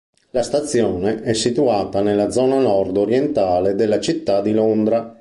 [0.31, 5.07] La stazione è situata nella zona nord orientale della Città di Londra.